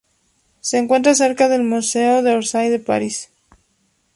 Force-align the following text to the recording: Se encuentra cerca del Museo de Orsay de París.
Se 0.61 0.79
encuentra 0.79 1.13
cerca 1.13 1.47
del 1.47 1.61
Museo 1.63 2.23
de 2.23 2.33
Orsay 2.33 2.69
de 2.71 2.79
París. 2.79 3.29